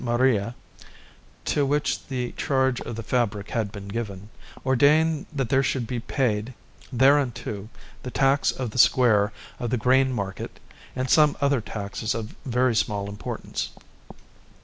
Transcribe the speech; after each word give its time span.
Maria, 0.03 0.55
to 1.45 1.63
which 1.63 2.07
the 2.07 2.31
charge 2.31 2.81
of 2.81 2.95
the 2.95 3.03
fabric 3.03 3.51
had 3.51 3.71
been 3.71 3.87
given, 3.87 4.29
ordained 4.65 5.27
that 5.31 5.49
there 5.49 5.61
should 5.61 5.85
be 5.85 5.99
paid 5.99 6.55
thereunto 6.91 7.69
the 8.01 8.09
tax 8.09 8.49
of 8.49 8.71
the 8.71 8.79
square 8.79 9.31
of 9.59 9.69
the 9.69 9.77
grain 9.77 10.11
market 10.11 10.59
and 10.95 11.07
some 11.11 11.37
other 11.39 11.61
taxes 11.61 12.15
of 12.15 12.35
very 12.47 12.75
small 12.75 13.07
importance. 13.07 13.69